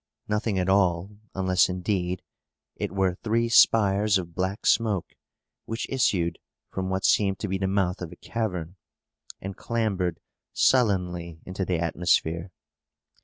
Nothing 0.27 0.57
at 0.57 0.67
all; 0.67 1.11
unless, 1.35 1.69
indeed, 1.69 2.23
it 2.75 2.91
were 2.91 3.13
three 3.13 3.49
spires 3.49 4.17
of 4.17 4.33
black 4.33 4.65
smoke, 4.65 5.13
which 5.65 5.87
issued 5.89 6.39
from 6.71 6.89
what 6.89 7.05
seemed 7.05 7.37
to 7.37 7.47
be 7.47 7.59
the 7.59 7.67
mouth 7.67 8.01
of 8.01 8.11
a 8.11 8.15
cavern, 8.15 8.77
and 9.41 9.55
clambered 9.55 10.19
sullenly 10.53 11.39
into 11.45 11.65
the 11.65 11.77
atmosphere. 11.77 12.49